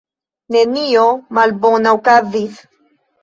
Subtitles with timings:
[0.53, 1.03] Nenio
[1.39, 2.57] malbona okazis.